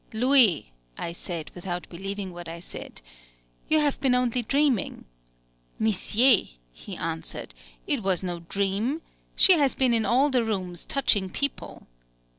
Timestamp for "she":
9.37-9.59